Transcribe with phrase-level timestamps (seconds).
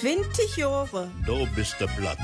[0.00, 1.10] 20 Jahre.
[1.26, 2.18] Du bist der Blatt.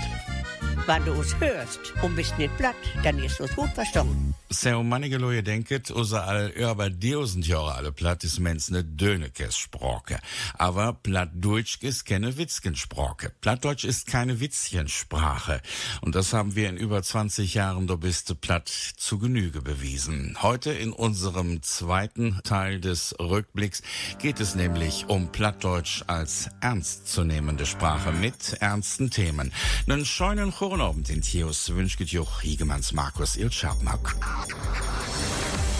[0.87, 4.32] Wenn du es hörst und bist nicht platt, dann ist es gut verstanden.
[4.54, 8.85] Se om manige loje denket, unser all über tausend Jahre alle platt ist mens ne
[8.85, 10.21] Dönekes Sprache.
[10.54, 13.32] Aber Plattdeutsch ist keine Witzkensprache.
[13.40, 15.60] Plattdeutsch ist keine Witzchensprache.
[16.02, 20.37] Und das haben wir in über 20 Jahren do bist platt zu Genüge bewiesen.
[20.41, 23.82] Heute in unserem zweiten Teil des Rückblicks
[24.18, 29.52] geht es nämlich um Plattdeutsch als ernstzunehmende Sprache mit ernsten Themen.
[29.86, 34.14] Nen scheunen Chorabend in Tios wünscht Joch Hiegemanns Markus Ilschabmack.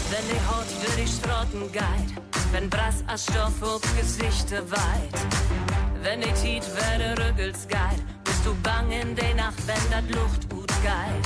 [0.09, 5.13] Wenn die Haut durch die Straßen geht, wenn Brass als Stoff auf Gesichter weit.
[6.01, 10.49] Wenn die Tiet werde Rüggels geht, bist du bang in der Nacht, wenn dat Luft
[10.49, 11.25] gut geht.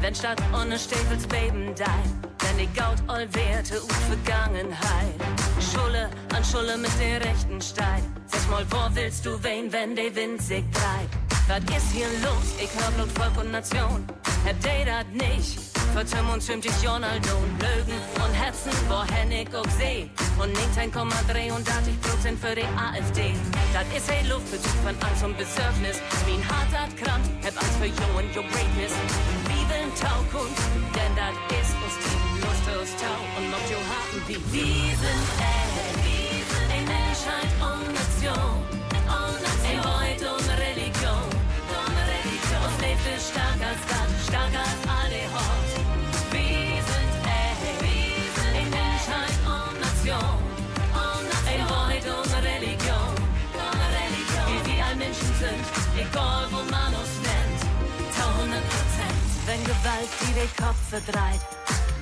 [0.00, 5.14] Wenn statt ohne Stäfels beben dein, wenn die Gaut all Werte und Vergangenheit.
[5.60, 8.02] Schulle an Schulle mit der rechten Stein.
[8.26, 11.16] Sag mal, wo willst du wen, wenn der Wind sich treibt?
[11.48, 12.54] Was ist hier los?
[12.58, 14.04] Ich hör Blut, Volk und Nation.
[14.44, 15.75] Habt ihr das nicht?
[15.94, 20.08] Vertüm und schwimmt ich Ronaldo und Löwen und Herzen, wohin ich auch seh.
[20.38, 23.34] Und 19,3 und 80 Prozent für die AfD.
[23.72, 26.00] Das ist hey Luftbezug von Angst und Besorgnis.
[26.28, 28.92] Mein Hart hat krank, hab Angst für you and your greatness.
[29.48, 29.66] Will
[30.00, 30.60] Taukunft,
[30.94, 35.26] denn das ist uns die Lust aus Tau und macht jo Harten wie wir sind
[35.40, 35.66] ey.
[36.70, 38.75] Ein Menschheit und Nation.
[60.46, 61.40] Die Kopf verdreht.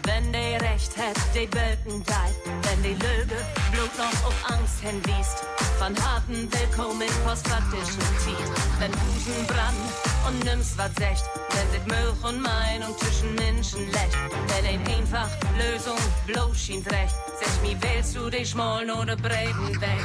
[0.05, 2.37] Wenn der Recht hat, die Böcken deit.
[2.63, 3.37] Wenn die Lüge
[3.73, 5.45] Blut noch auf Angst hinwiest.
[5.79, 8.49] Von harten Willkommen postfaktischen Tiet.
[8.79, 9.85] Wenn Busen brand
[10.29, 11.25] und nimmst was echt.
[11.51, 14.19] Wenn sich Milch und Meinung zwischen Menschen lächt.
[14.49, 17.15] Wenn ein einfach Lösung bloß schien recht.
[17.41, 20.05] Sag mir, wählst du dich schmollen oder breiten weg?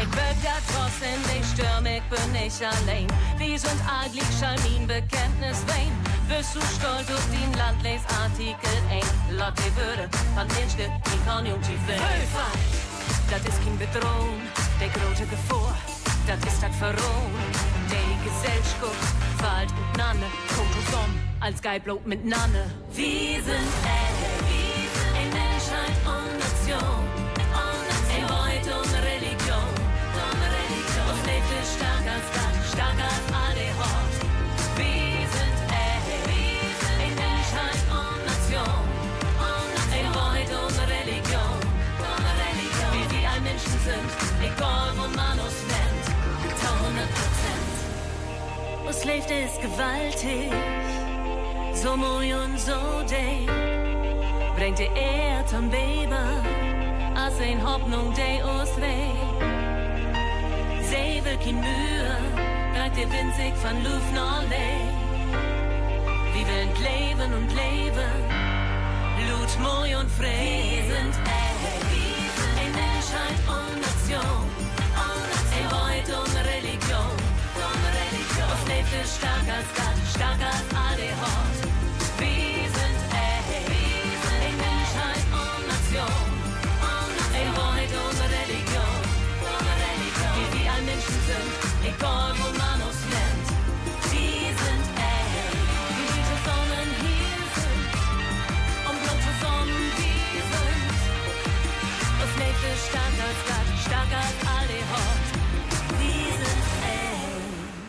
[0.00, 3.06] Ich bin da trotzdem nicht stürm, ich bin nicht allein.
[3.38, 6.07] Wir sind eigentlich Schalmin Bekenntnis wein.
[6.28, 9.36] Bist du stolz auf den Landlesartikel ein?
[9.36, 11.78] Lotte Würde von Menschke, die Konjunktiv.
[11.88, 12.50] Höfer,
[13.30, 14.40] das ist kein Bedrohung,
[14.78, 15.74] der große Gefahr,
[16.26, 17.32] das ist das Verrohung.
[17.88, 19.04] Die Gesellschaft
[19.38, 22.66] fällt miteinander, kommt zusammen, als Geiblob miteinander.
[22.92, 27.04] Wir sind ey, ein Menschheit und Nation.
[27.56, 29.72] Ein Freud und Religion.
[31.08, 32.37] Und lebt es stark als
[43.88, 44.10] sind,
[44.48, 46.06] egal wo man uns nennt.
[46.60, 47.76] Tau 100 Prozent.
[48.86, 50.52] Was lebt ist gewaltig,
[51.74, 53.46] so mooi und so day.
[54.56, 56.28] Brengt die Erd am Beber,
[57.14, 59.40] als ein Hoffnung, die uns regt.
[60.90, 62.16] Sie will kein Mühe,
[62.74, 64.88] bleibt der Wind sich von Luft noch leer.
[66.34, 68.14] Wir wollen leben und leben,
[69.18, 70.82] Blut, Moi und frei.
[70.86, 73.67] Wir sind ey, ein Menschheit und
[74.08, 74.24] Nation,
[74.96, 77.12] ein Freud und Religion.
[77.54, 81.77] Und lebt es stark als Gott, stark als alle Hort.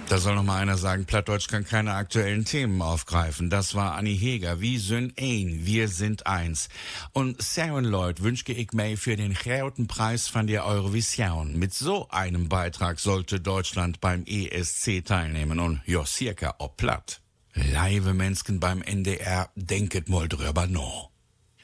[0.09, 3.52] Da soll noch mal einer sagen, Plattdeutsch kann keine aktuellen Themen aufgreifen.
[3.52, 4.59] Das war Annie Heger.
[4.59, 6.70] Wir sind ein, wir sind eins.
[7.14, 11.59] Und Sarah Lloyd wünsche ich mir für den großen Preis von der Eurovision.
[11.59, 17.22] Mit so einem Beitrag sollte Deutschland beim ESC teilnehmen und ja, circa ob platt.
[17.54, 21.12] Live Menschen beim NDR, denket mal drüber no.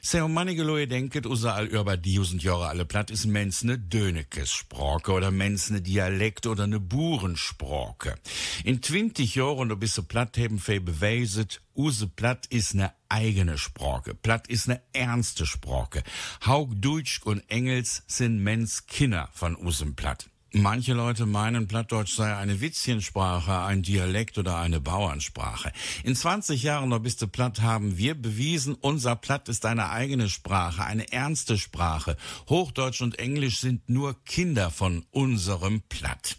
[0.06, 3.76] Se um manige Leute denket, all über die tausend Jahre alle platt ist mens ne
[3.76, 8.14] Dönekes Sprache oder mens ne Dialekt oder ne Burensprache.
[8.62, 14.14] In 20 Jahren du bist platt haben fe beweiset, use platt ist ne eigene Sprache.
[14.14, 16.04] Platt ist ne ernste Sprache.
[16.46, 20.30] Haug Deutsch und Engels sind mens Kinder von usem platt.
[20.52, 25.72] Manche Leute meinen, Plattdeutsch sei eine Witzchensprache, ein Dialekt oder eine Bauernsprache.
[26.04, 30.28] In 20 Jahren noch bist du platt haben wir bewiesen, unser Platt ist eine eigene
[30.28, 32.16] Sprache, eine ernste Sprache.
[32.48, 36.36] Hochdeutsch und Englisch sind nur Kinder von unserem Platt.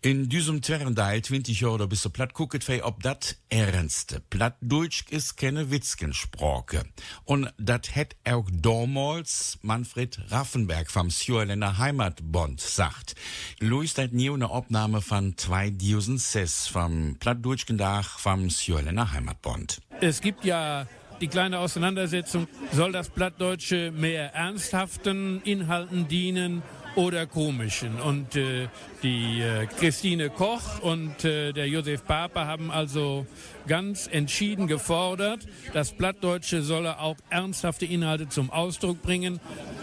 [0.00, 5.70] In diesem Terrendeil 20 Jahre bis platt gucket fei, ob dat ernste Plattdeutsch is keine
[5.70, 6.84] Witzkensprache.
[7.24, 13.14] Und dat het auch damals Manfred Raffenberg vom Sjörländer Heimatbond sagt.
[13.60, 19.80] Louis dat nie eine Aufnahme von 2006 vom Plattdeutschen Dach vom Sjörländer Heimatbond.
[20.00, 20.86] Es gibt ja
[21.20, 26.62] die kleine Auseinandersetzung, soll das Plattdeutsche mehr ernsthaften Inhalten dienen
[26.96, 28.00] oder komischen.
[28.00, 28.68] Und äh,
[29.02, 33.26] die äh, Christine Koch und äh, der Josef Papa haben also
[33.68, 39.40] ganz entschieden gefordert, das Plattdeutsche solle auch ernsthafte Inhalte zum Ausdruck bringen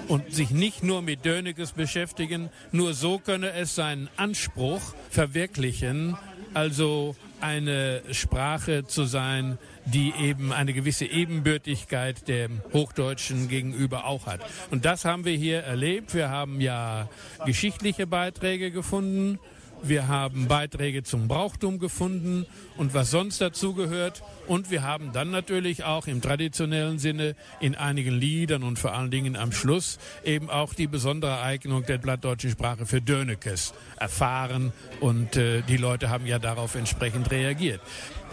[0.08, 2.50] und sich nicht nur mit Dönekes beschäftigen.
[2.72, 6.18] Nur so könne es seinen Anspruch verwirklichen,
[6.54, 14.42] also eine Sprache zu sein, die eben eine gewisse Ebenbürtigkeit dem Hochdeutschen gegenüber auch hat.
[14.72, 16.14] Und das haben wir hier erlebt.
[16.14, 17.10] Wir haben ja
[17.46, 19.40] geschichtliche Beiträge gefunden.
[19.86, 22.46] Wir haben Beiträge zum Brauchtum gefunden
[22.78, 24.24] und was sonst dazugehört.
[24.48, 29.12] Und wir haben dann natürlich auch im traditionellen Sinne in einigen Liedern und vor allen
[29.12, 34.72] Dingen am Schluss eben auch die besondere Eignung der plattdeutschen Sprache für Dönekes erfahren.
[35.02, 37.82] Und äh, die Leute haben ja darauf entsprechend reagiert.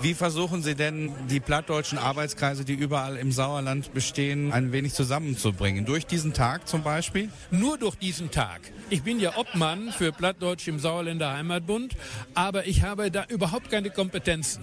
[0.02, 5.84] Wie versuchen Sie denn, die plattdeutschen Arbeitskreise, die überall im Sauerland bestehen, ein wenig zusammenzubringen?
[5.84, 7.28] Durch diesen Tag zum Beispiel?
[7.50, 8.62] Nur durch diesen Tag.
[8.88, 11.96] Ich bin ja Obmann für Plattdeutsch im Sauerländer Heimatbund,
[12.34, 14.62] aber ich habe da überhaupt keine Kompetenzen.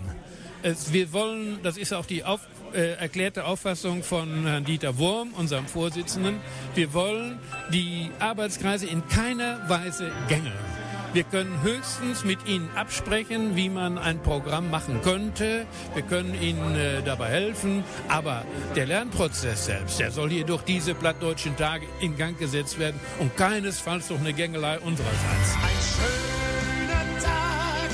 [0.92, 2.42] Wir wollen, das ist auch die auf,
[2.74, 6.40] äh, erklärte Auffassung von Herrn Dieter Wurm, unserem Vorsitzenden,
[6.74, 7.38] wir wollen
[7.72, 10.77] die Arbeitskreise in keiner Weise gängeln.
[11.14, 15.66] Wir können höchstens mit Ihnen absprechen, wie man ein Programm machen könnte.
[15.94, 17.84] Wir können Ihnen äh, dabei helfen.
[18.08, 18.44] Aber
[18.76, 23.36] der Lernprozess selbst, der soll hier durch diese plattdeutschen Tage in Gang gesetzt werden und
[23.38, 25.56] keinesfalls durch eine Gängelei unsererseits.
[25.56, 27.90] Ein schöner Tag,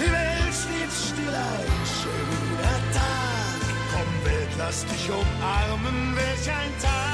[0.00, 3.60] die Welt steht still, ein schöner Tag.
[3.92, 7.11] Komm, Welt, lass dich umarmen, welch ein Tag.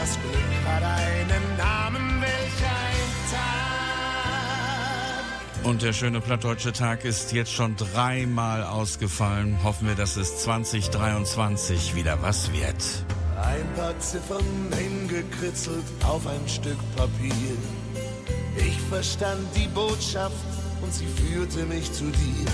[0.00, 3.10] Das Glück hat einen Namen, welch ein
[5.60, 5.64] Tag.
[5.64, 9.58] Und der schöne plattdeutsche Tag ist jetzt schon dreimal ausgefallen.
[9.62, 13.04] Hoffen wir, dass es 2023 wieder was wird.
[13.42, 17.58] Ein paar Ziffern hingekritzelt auf ein Stück Papier.
[18.56, 20.34] Ich verstand die Botschaft
[20.80, 22.46] und sie führte mich zu dir.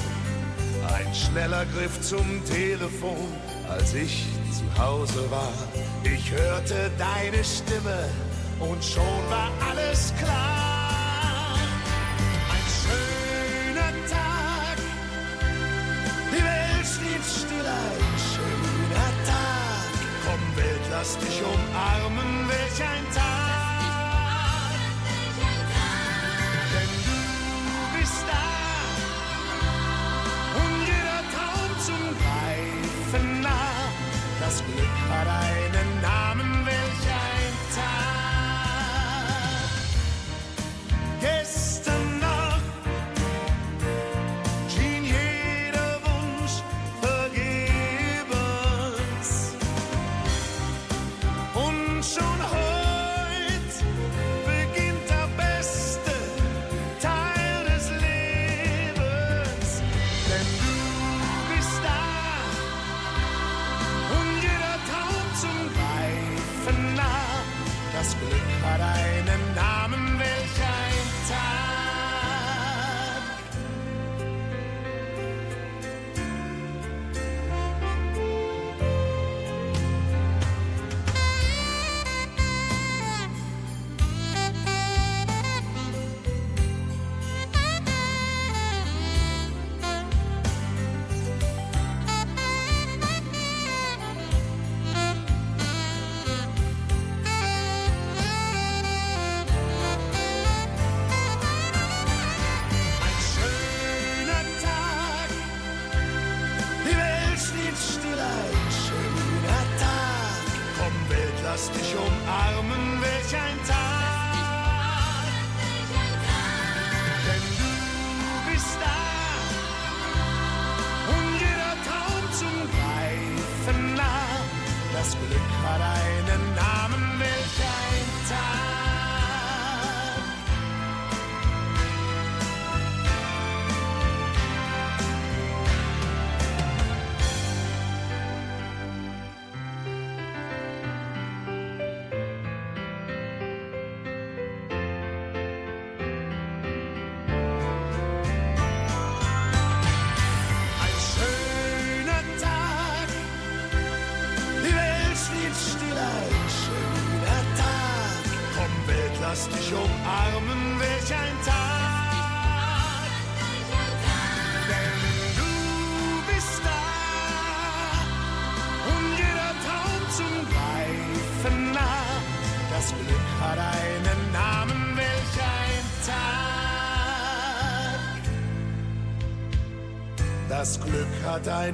[0.93, 3.29] Ein schneller Griff zum Telefon,
[3.69, 5.53] als ich zu Hause war.
[6.05, 8.09] Ich hörte deine Stimme
[8.61, 11.57] und schon war alles klar.
[12.53, 14.77] Ein schöner Tag,
[16.33, 19.91] die Welt steht still, ein schöner Tag.
[20.25, 23.36] Komm, Welt, lass dich umarmen, welch ein Tag.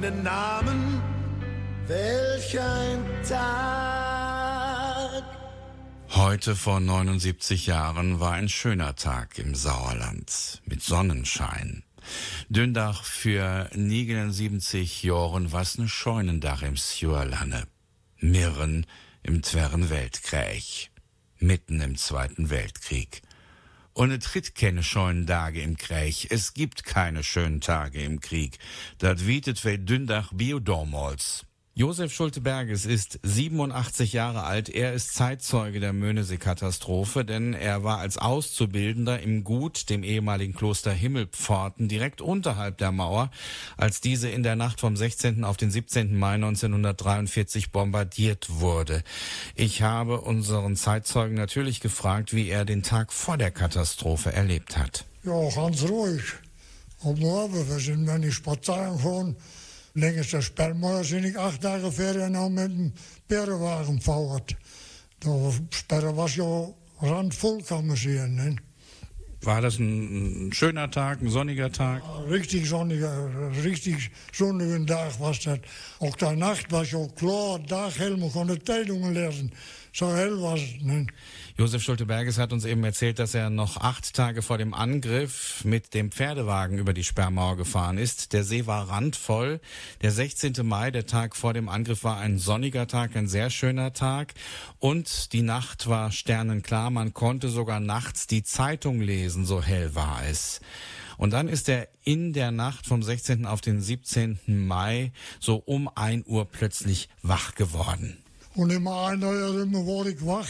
[0.03, 1.01] Hat einen Namen,
[1.87, 5.23] welch ein Tag.
[6.09, 11.83] Heute vor 79 Jahren war ein schöner Tag im Sauerland mit Sonnenschein.
[12.49, 17.63] Dündach für 79 Jahren was ne Scheunendach im Sjörlanne.
[18.17, 18.85] Mirren
[19.23, 20.91] im Twerren Weltkrieg.
[21.39, 23.21] Mitten im Zweiten Weltkrieg.
[23.93, 26.27] Und es tritt keine schönen Tage im Krieg.
[26.31, 28.57] Es gibt keine schönen Tage im Krieg.
[28.97, 31.45] Dat wietet we Dündach Biodormals.
[31.75, 34.69] Josef Schulte-Berges ist 87 Jahre alt.
[34.69, 40.91] Er ist Zeitzeuge der Möhnesee-Katastrophe, denn er war als Auszubildender im Gut, dem ehemaligen Kloster
[40.91, 43.31] Himmelpforten, direkt unterhalb der Mauer,
[43.75, 45.43] als diese in der Nacht vom 16.
[45.43, 46.15] auf den 17.
[46.15, 49.01] Mai 1943 bombardiert wurde.
[49.55, 55.05] Ich habe unseren Zeitzeugen natürlich gefragt, wie er den Tag vor der Katastrophe erlebt hat.
[55.23, 56.21] Ja, ganz ruhig.
[57.03, 59.35] Am Morgen, wir sind, wenn ich spazieren gefahren,
[59.93, 61.89] längs der Sperrmauer sind ich acht Tage
[62.29, 62.93] noch mit dem
[63.27, 64.41] Bärenwagen gefahren.
[65.23, 66.67] Der Sperre was ja
[67.01, 68.35] randvoll, kann man sehen.
[68.35, 68.55] Ne?
[69.41, 72.01] War das ein, ein schöner Tag, ein sonniger Tag?
[72.29, 75.59] Richtig sonniger, richtig sonnigen Tag was das.
[75.99, 77.59] Auch der Nacht war ja klar,
[78.17, 79.51] man konnte Zeitungen lesen.
[79.91, 80.81] So hell war es.
[80.81, 81.07] Ne?
[81.55, 85.93] Josef Schulte-Berges hat uns eben erzählt, dass er noch acht Tage vor dem Angriff mit
[85.93, 88.33] dem Pferdewagen über die Sperrmauer gefahren ist.
[88.33, 89.61] Der See war randvoll.
[90.01, 90.53] Der 16.
[90.63, 94.33] Mai, der Tag vor dem Angriff, war ein sonniger Tag, ein sehr schöner Tag.
[94.79, 96.89] Und die Nacht war sternenklar.
[96.89, 100.59] Man konnte sogar nachts die Zeitung lesen, so hell war es.
[101.17, 103.45] Und dann ist er in der Nacht vom 16.
[103.45, 104.39] auf den 17.
[104.47, 108.17] Mai so um ein Uhr plötzlich wach geworden.
[108.55, 110.47] Und immer einer, immer wurde ich wach.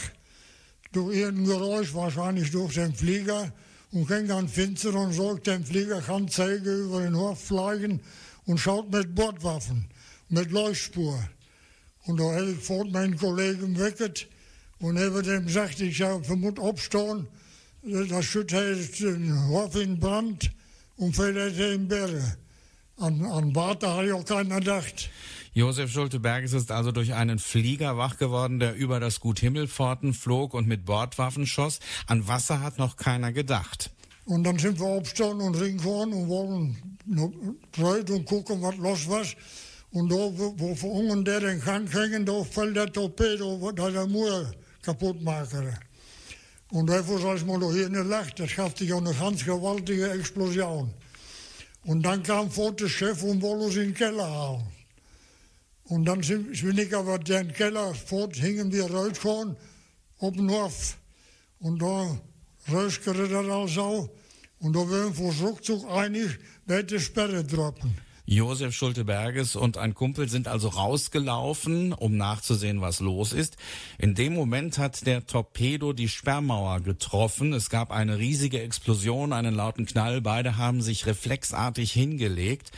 [0.94, 3.52] Durch irgendein Geräusch, wahrscheinlich durch den Flieger.
[3.90, 8.00] Und ging an Fenster und sagt, der Flieger kann zeigen über den Hof fliegen
[8.46, 9.86] und schaut mit Bordwaffen,
[10.28, 11.18] mit Leuchtspur.
[12.06, 14.26] Und da habe ich fort meinen Kollegen wecket
[14.78, 17.26] und habe dem gesagt, ich vermute aufstehen,
[17.82, 20.50] das Schütt den Hof in Brand
[20.96, 22.36] und fällt in Berge.
[22.96, 25.10] An, an Warte hat ja keiner gedacht.
[25.56, 30.52] Josef Schulte-Berges ist also durch einen Flieger wach geworden, der über das Gut Himmelpforten flog
[30.52, 31.78] und mit Bordwaffen schoss.
[32.08, 33.92] An Wasser hat noch keiner gedacht.
[34.24, 36.76] Und dann sind wir aufgestanden und ringfahren und wollen
[37.78, 39.24] rein und gucken, was los war.
[39.92, 44.08] Und da, wo, von unten der den kann kriegen, da fällt der Torpedo, da der
[44.08, 45.72] Mauer kaputt machen.
[46.70, 50.10] Und dafür als man da hier nicht lacht, das schafft sich auch eine ganz gewaltige
[50.10, 50.90] Explosion.
[51.84, 54.64] Und dann kam vor der Chef und wollte uns in den Keller hauen.
[55.84, 59.56] Und dann bin ich aber den Keller fort, hingen wir rausgefahren,
[60.18, 60.50] auf den.
[61.58, 62.18] Und da
[62.72, 64.10] rausgerittert also.
[64.60, 67.98] Und da waren wir ruckzuck einig, welche Sperre droppen.
[68.26, 73.58] Josef Schulte-Berges und ein Kumpel sind also rausgelaufen, um nachzusehen, was los ist.
[73.98, 77.52] In dem Moment hat der Torpedo die Sperrmauer getroffen.
[77.52, 80.22] Es gab eine riesige Explosion, einen lauten Knall.
[80.22, 82.70] Beide haben sich reflexartig hingelegt.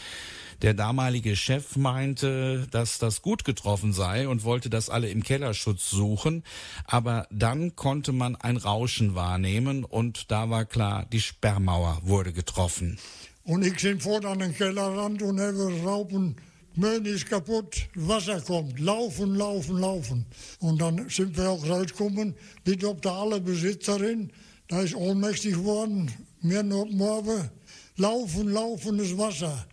[0.63, 5.91] Der damalige Chef meinte, dass das gut getroffen sei und wollte das alle im Kellerschutz
[5.91, 6.45] suchen.
[6.87, 12.99] Aber dann konnte man ein Rauschen wahrnehmen und da war klar, die Sperrmauer wurde getroffen.
[13.45, 16.37] Und ich bin vor an den Kellerrand und habe raupen,
[16.79, 20.27] Möhn ist kaputt, Wasser kommt, laufen, laufen, laufen.
[20.59, 22.35] Und dann sind wir auch rausgekommen,
[22.65, 24.31] bis auf der alle Besitzerin,
[24.69, 27.51] da ist ohnmächtig geworden, mir noch morgen,
[27.97, 29.67] laufen, laufen das Wasser.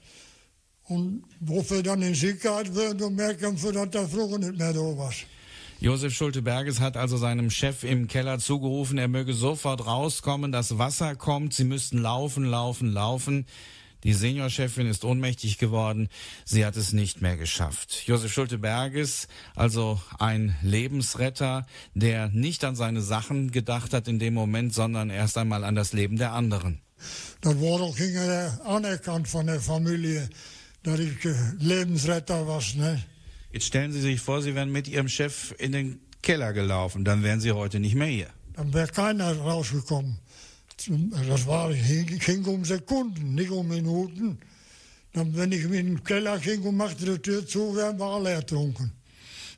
[0.85, 4.73] Und wo wir dann in Sicherheit werden und merken wir, dass der Flug nicht mehr
[4.73, 5.13] da war.
[5.79, 11.15] Josef Schulte-Berges hat also seinem Chef im Keller zugerufen, er möge sofort rauskommen, das Wasser
[11.15, 13.45] kommt, sie müssten laufen, laufen, laufen.
[14.03, 16.09] Die Seniorchefin ist ohnmächtig geworden,
[16.45, 18.03] sie hat es nicht mehr geschafft.
[18.05, 24.73] Josef Schulte-Berges, also ein Lebensretter, der nicht an seine Sachen gedacht hat in dem Moment,
[24.73, 26.81] sondern erst einmal an das Leben der anderen.
[27.41, 27.97] Das war doch
[28.65, 30.29] anerkannt von der Familie,
[30.83, 31.13] dass ich
[31.59, 32.61] Lebensretter war.
[32.75, 33.01] Ne?
[33.51, 37.23] Jetzt stellen Sie sich vor, Sie wären mit Ihrem Chef in den Keller gelaufen, dann
[37.23, 38.29] wären Sie heute nicht mehr hier.
[38.53, 40.19] Dann wäre keiner rausgekommen.
[41.27, 44.39] Das war, ging um Sekunden, nicht um Minuten.
[45.13, 48.31] Dann, wenn ich in den Keller ging und machte die Tür zu, wären wir alle
[48.31, 48.91] ertrunken.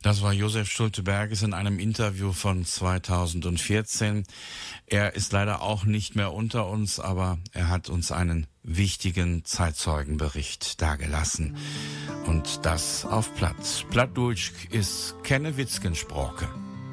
[0.06, 4.24] Das war Josef Schulte-Berges in einem Interview von 2014.
[4.86, 10.80] Er ist leider auch nicht mehr unter uns, aber er hat uns einen wichtigen Zeitzeugenbericht
[10.80, 11.58] dargelassen.
[12.28, 13.88] Und das auf Platt.
[13.90, 16.50] Plattdeutsch ist keine Witzkensprache.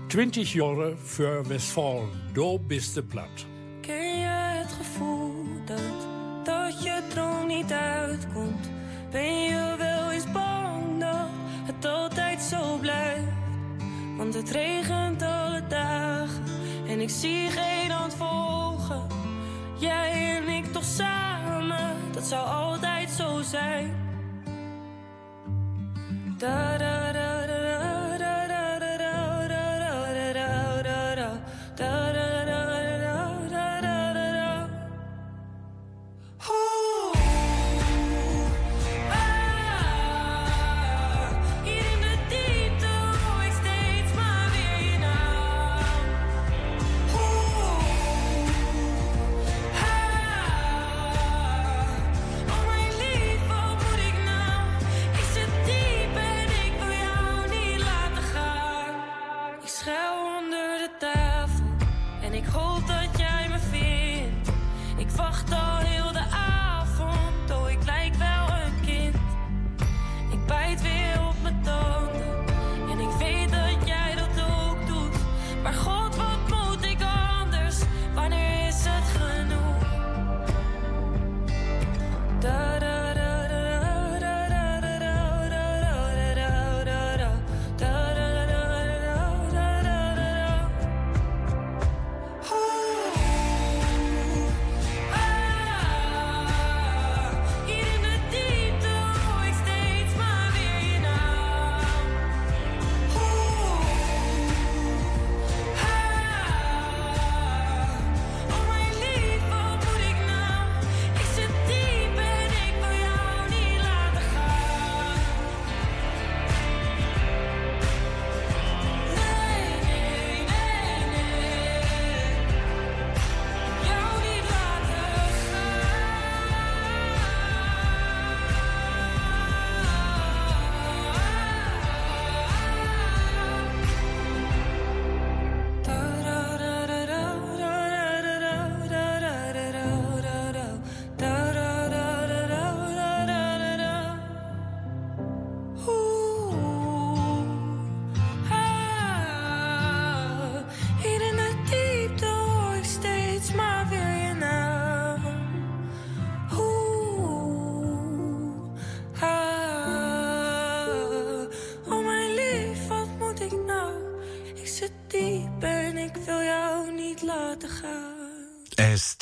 [0.08, 3.46] 20 Jahre für Westfalen, du bist de platt.
[3.82, 6.06] Ken je het gevoel dat,
[6.44, 8.70] dat je droom niet uitkomt?
[9.10, 9.81] Ben je
[12.52, 13.32] zo blijft?
[14.16, 16.44] Want het regent alle dagen
[16.88, 19.06] en ik zie geen hand volgen.
[19.78, 24.00] Jij en ik toch samen, dat zou altijd zo zijn.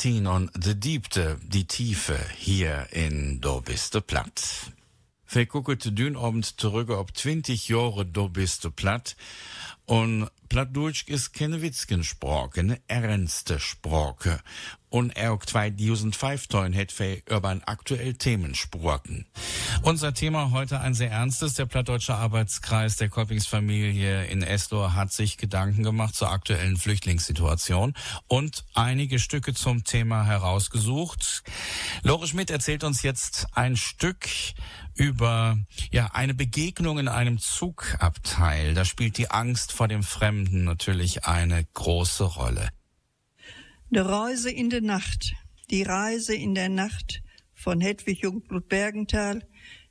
[0.01, 4.71] Tinon de Diepte, die Tiefe hier in Do Biste Platt.
[5.29, 9.15] We koeken te doen om terug 20 jaren Do Biste Platt.
[9.87, 14.41] Und Plattdeutsch ist keine Witzkensprache, eine ernste Sprache.
[14.89, 19.27] Und auch 2005 hat wir über aktuell Themen gesprochen.
[19.83, 21.55] Unser Thema heute ein sehr ernstes.
[21.55, 27.95] Der Plattdeutsche Arbeitskreis der Koppingsfamilie in Eslohr hat sich Gedanken gemacht zur aktuellen Flüchtlingssituation
[28.27, 31.45] und einige Stücke zum Thema herausgesucht.
[32.03, 34.27] Lore Schmidt erzählt uns jetzt ein Stück
[35.01, 35.59] über
[35.91, 38.75] ja eine Begegnung in einem Zugabteil.
[38.75, 42.69] Da spielt die Angst vor dem Fremden natürlich eine große Rolle.
[43.89, 45.33] Die Reise in der Nacht,
[45.71, 47.23] die Reise in der Nacht
[47.55, 49.43] von Hedwig Jungblut Bergenthal.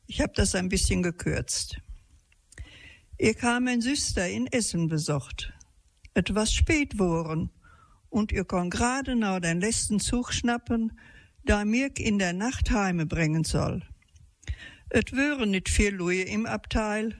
[0.05, 1.81] Ich habe das ein bisschen gekürzt.
[3.17, 5.51] Ihr kam ein Süster in Essen besucht.
[6.13, 7.49] Etwas spät woren
[8.09, 10.99] und ihr kon gerade noch den letzten Zug schnappen,
[11.45, 13.83] da Mirk in der Nacht heime bringen soll.
[14.91, 17.15] Et wären nicht viel Luje im Abteil,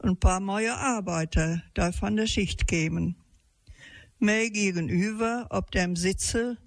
[0.00, 3.16] ein paar neue Arbeiter, da von der Schicht kämen.
[4.18, 6.58] Mei gegenüber, ob dem Sitze,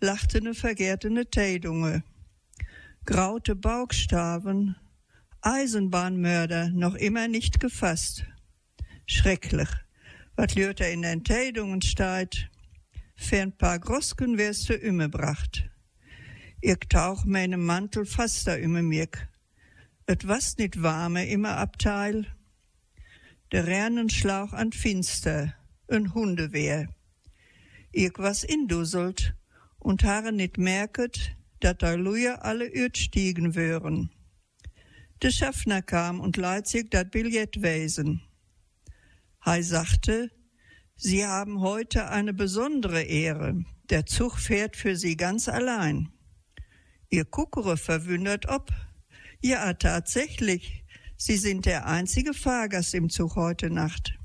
[0.00, 2.04] lachte ne vergärtene Teidunge.
[3.04, 4.76] Graute Baugstaven,
[5.42, 8.24] Eisenbahnmörder noch immer nicht gefasst.
[9.04, 9.68] Schrecklich,
[10.36, 12.48] wat lürt er in den Teidungen steht,
[13.14, 15.68] für ein paar Grosken wärst du umgebracht.
[16.62, 19.28] Ich tauch meinen Mantel fast da ümme mirk.
[20.06, 22.26] Et was nit warme immer Abteil.
[23.52, 25.54] Der Rernenschlauch an Finster,
[25.88, 26.88] ein Hundewehr.
[27.92, 29.36] Ich was induselt
[29.78, 34.10] und hare nit merket, dat da Luja alle Ürt stiegen wären.
[35.22, 38.22] Der Schaffner kam und leit sich dat Billett wesen.
[39.44, 40.30] Hai sagte,
[40.96, 43.64] Sie haben heute eine besondere Ehre.
[43.90, 46.12] Der Zug fährt für Sie ganz allein.
[47.08, 48.72] Ihr Kuckere verwundert ob.
[49.44, 50.84] Ja, tatsächlich.
[51.16, 54.16] Sie sind der einzige Fahrgast im Zug heute Nacht.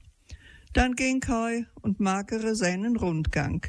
[0.73, 3.65] Dann ging Kai und Magere seinen Rundgang.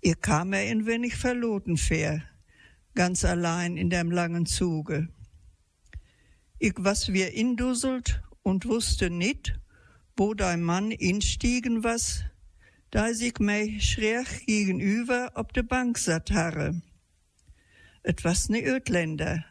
[0.00, 2.22] Ihr kam er ein wenig verloten fair,
[2.94, 5.08] ganz allein in dem langen Zuge.
[6.58, 9.60] Ich was wir indusselt und wusste nit,
[10.16, 12.24] wo dein Mann instiegen was,
[12.90, 16.80] da sich mei schräg gegenüber ob de Bank satt harre.
[18.04, 19.44] Et was ne Ödländer,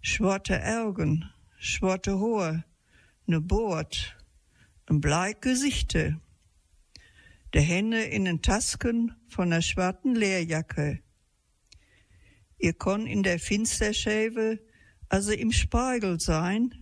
[0.00, 2.64] schwarte Augen, schwarte Haar,
[3.26, 4.16] ne Bord,
[4.86, 6.20] ein bleik Gesichte.
[7.54, 11.00] De Hände in den Tasken von der schwarzen Leerjacke.
[12.58, 14.58] Ihr konn in der Finsterschäve
[15.08, 16.74] also im Spiegel sein,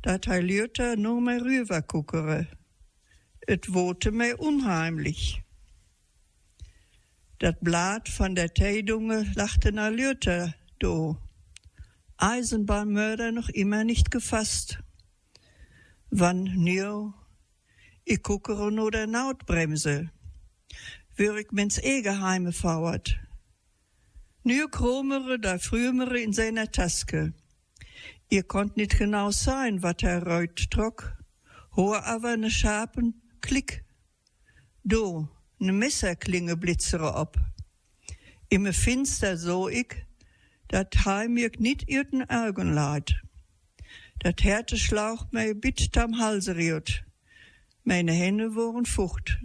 [0.00, 2.46] dat hij Lüter nur mehr rüber guckere.
[3.46, 5.42] Et wote mir unheimlich.
[7.38, 11.18] Dat Blatt von der Teidunge lachte na Lüter do.
[12.18, 14.80] Eisenbahnmörder noch immer nicht gefasst.
[16.10, 17.14] Wann nio,
[18.04, 20.10] ich guckere nur der Nautbremse.
[21.14, 23.16] Wür ich mens Egeheime fauert.
[24.42, 27.34] Nio kromere da frühmere in seiner Taske.
[28.30, 31.16] Ihr konnt nicht genau sein, wat er reut trok.
[31.76, 33.84] Hoor aber ne schapen Klick.
[34.82, 35.28] Do,
[35.58, 37.38] ne Messerklinge blitzere op.
[38.48, 40.07] Imme Finster so ich,
[40.68, 43.14] dat heim mir nit irten Augen leid.
[44.18, 47.04] Dat Härte schlaucht mei bit am Halse riert.
[47.84, 49.38] Meine Hände waren fucht.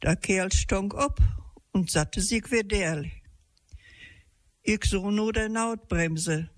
[0.00, 1.20] Da Kerl stonk op
[1.72, 3.04] und satte sich wieder
[4.62, 6.50] Ich so nur der Nautbremse,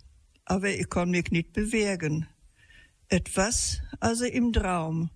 [0.44, 2.26] aber ich kon mich nicht bewegen.
[3.08, 5.10] Etwas, also im Traum,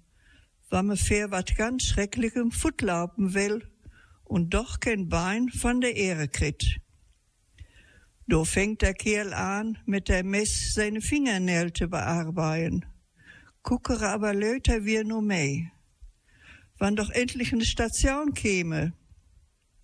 [0.69, 3.67] war mir fair wat ganz Schrecklichem Futtlaupen will
[4.25, 6.82] und doch kein Bein von der Ehre krit.
[8.33, 12.87] Do fängt der Kerl an, mit der Mess seine Fingernägel zu bearbeiten.
[13.63, 15.71] Guckere aber löter wir nur mei.
[16.79, 18.95] Wann doch endlich eine Station käme.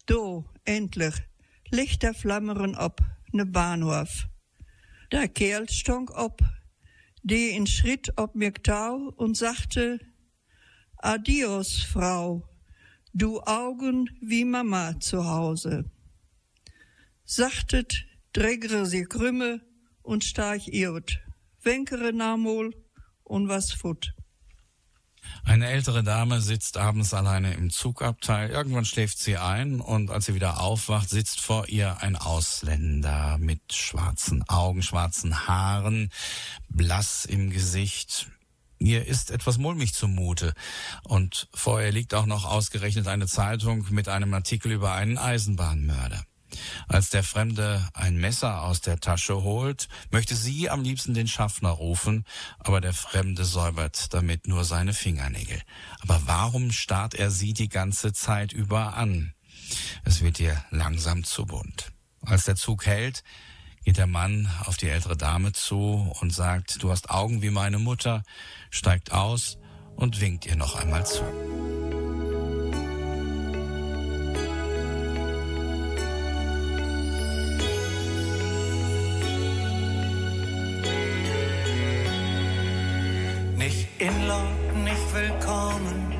[0.06, 1.14] Do, endlich,
[1.68, 4.28] Lichter flammeren ob, ne Bahnhof.
[5.12, 6.40] Der Kerl stonk op,
[7.22, 10.00] die in Schritt ob mir tau und sagte,
[10.96, 12.48] Adios, Frau,
[13.12, 15.90] du Augen wie Mama zu Hause.
[17.26, 19.60] Sachtet, drägere sie Krümme
[20.02, 21.20] und starch irrt,
[21.62, 22.74] wenkere namol
[23.24, 24.14] und was fut.
[25.44, 28.50] Eine ältere Dame sitzt abends alleine im Zugabteil.
[28.50, 33.72] Irgendwann schläft sie ein und als sie wieder aufwacht, sitzt vor ihr ein Ausländer mit
[33.72, 36.10] schwarzen Augen, schwarzen Haaren,
[36.68, 38.30] blass im Gesicht.
[38.78, 40.54] Ihr ist etwas mulmig zumute
[41.02, 46.24] und vor ihr liegt auch noch ausgerechnet eine Zeitung mit einem Artikel über einen Eisenbahnmörder.
[46.88, 51.70] Als der Fremde ein Messer aus der Tasche holt, möchte sie am liebsten den Schaffner
[51.70, 52.24] rufen,
[52.58, 55.60] aber der Fremde säubert damit nur seine Fingernägel.
[56.00, 59.34] Aber warum starrt er sie die ganze Zeit über an?
[60.04, 61.92] Es wird ihr langsam zu bunt.
[62.22, 63.22] Als der Zug hält,
[63.84, 67.78] geht der Mann auf die ältere Dame zu und sagt, du hast Augen wie meine
[67.78, 68.22] Mutter,
[68.70, 69.58] steigt aus
[69.96, 71.22] und winkt ihr noch einmal zu.
[84.08, 86.14] Nicht inlaut, nicht willkommen,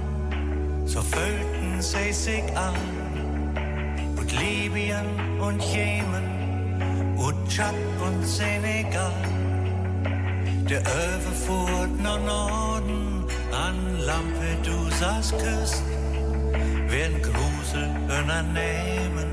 [0.84, 2.74] so füllten sie sich an.
[4.16, 5.06] Und Libyen
[5.40, 7.36] und Jemen, und
[8.06, 9.12] und Senegal.
[10.68, 15.82] Der Öwe fuhrt nach Norden an Lampedusas Küst,
[16.88, 19.28] werden Grusel unternehmen,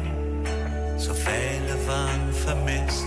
[0.98, 3.06] so viele waren vermisst.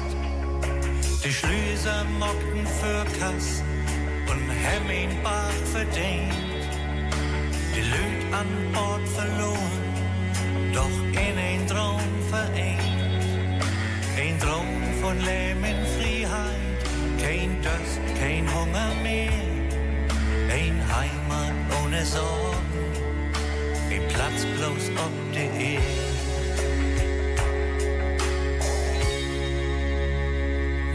[1.25, 3.63] Die Schlüser mockten für Kass
[4.31, 6.35] und Hemmingbach verdient.
[7.75, 9.85] Die Lüd an Bord verloren,
[10.73, 12.79] doch in ein Traum vereint.
[14.17, 16.79] Ein Traum von Leben in Freiheit,
[17.23, 19.31] kein Durst, kein Hunger mehr.
[20.51, 22.93] Ein Heimat ohne Sorgen,
[23.91, 26.09] ein Platz bloß ob der Erde.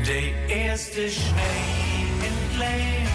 [0.05, 1.93] Der erste Schnee
[2.27, 3.12] in Glen,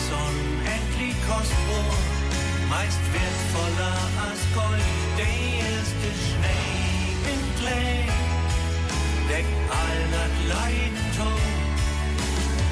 [0.00, 1.92] ist unendlich kostbar,
[2.68, 4.88] meist wertvoller als Gold.
[5.18, 5.32] Der
[5.68, 6.80] erste Schnee
[7.32, 8.08] in Glen,
[9.28, 11.46] deckt all das Leiden tot,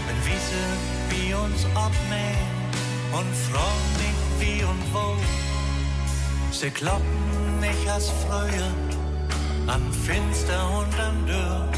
[0.07, 0.65] wenn Wiese
[1.11, 2.59] wie uns abnehmen
[3.19, 3.31] und
[4.03, 5.17] nicht wie und wo.
[6.51, 8.73] Sie kloppen nicht als früher
[9.67, 11.69] an Finster und an Dürr.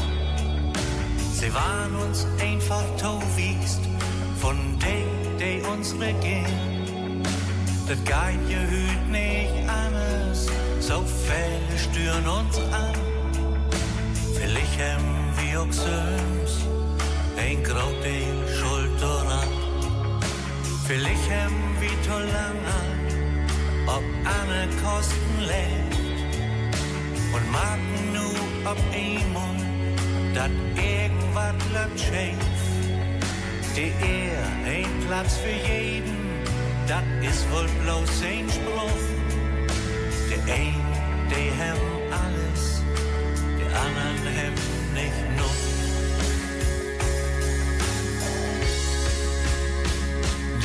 [1.33, 3.81] Sie waren uns einfach towiegst
[4.41, 5.10] von denen,
[5.81, 7.23] die uns regieren.
[7.87, 10.47] Das geht je hüt nicht anders,
[10.79, 12.95] so viele stören uns an.
[14.35, 16.67] Vielleicht haben wir auch Söhns,
[17.37, 19.49] ein große Schuld daran.
[20.87, 22.79] Vielleicht haben wir zu lange,
[23.87, 24.03] ob
[24.37, 25.95] eine Kosten lebt
[27.33, 29.55] und machen nur ob einmal,
[30.33, 32.50] dat irgendwas läuft.
[33.73, 36.17] Die Ehr, ein Platz für jeden,
[36.87, 39.05] dat ist wohl bloß ein Spruch.
[40.29, 40.75] Der ein,
[41.29, 42.83] die haben alles,
[43.57, 44.61] die anderen haben
[44.93, 45.55] nicht nur.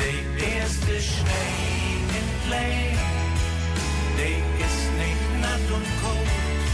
[0.01, 0.19] Der
[0.59, 2.97] erste Schnee in Play,
[4.19, 6.67] der ist nicht natt und kalt,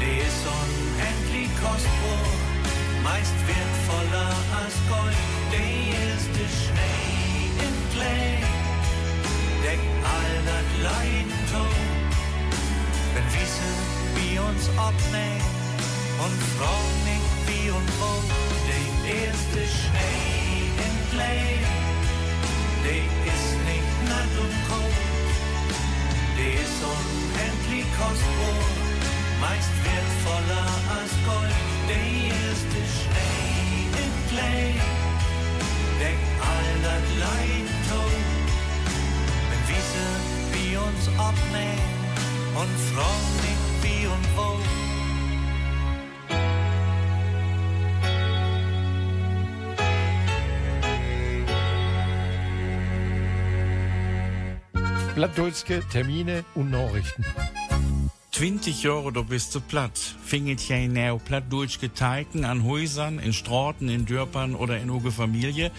[0.00, 2.35] der ist unendlich kostbar,
[3.16, 5.20] meist wertvoller als Gold.
[5.52, 5.68] Der
[6.04, 8.32] erste Schnee in Play,
[9.64, 11.84] deckt all das Leiden tot,
[13.14, 13.70] wenn Wiese
[14.16, 15.50] wie uns abnehmen
[16.24, 18.12] und fragen nicht wie und wo.
[18.70, 18.86] Der
[19.24, 21.46] erste Schnee in Play,
[22.84, 24.98] der ist nicht natt und kalt,
[26.36, 28.60] der ist unendlich kostbar,
[29.40, 31.75] meist wertvoller als Gold.
[31.88, 34.74] Der erste Schnee in Play,
[36.40, 38.24] all das Leid tot,
[39.48, 40.06] wenn Wiese
[40.52, 41.96] wie uns abnehmen
[42.54, 42.74] und
[43.42, 44.56] nicht wie und wo.
[55.14, 57.24] Plattdeutschke Termine und Nachrichten.
[58.36, 60.14] 20 Jahre, du bist zu platt.
[60.24, 65.70] Finget jij nou platt durchgeteiken an Häusern, in Straßen, in Dörpern oder in uge Familie?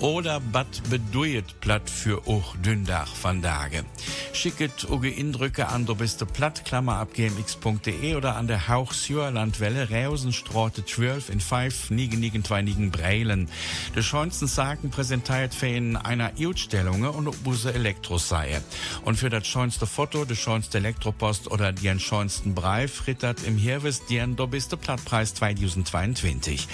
[0.00, 3.84] Oder bat beduet platt für och Dündach van Dage?
[4.32, 9.90] Schicket uge Indrücke an du bist platt, Klammer ab gmx.de oder an der Hauch Landwelle,
[9.90, 13.50] Reusenstraße 12 in 5, Nigen, Nigen, zwei Breilen.
[13.94, 18.62] De schönsten Sagen präsentiert für ihn einer Ausstellung und ob use Elektros sei.
[19.04, 24.06] Und für das schönste Foto, de schönste Elektropost oder den schönsten Brei frittert im Hirwes
[24.06, 26.68] den du bist Plattpreis 2022.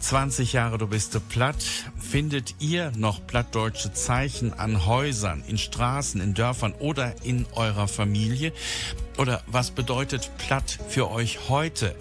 [0.00, 1.64] 20 Jahre du bist platt.
[1.98, 8.52] Findet ihr noch plattdeutsche Zeichen an Häusern, in Straßen, in Dörfern oder in eurer Familie?
[9.18, 11.94] Oder was bedeutet platt für euch heute?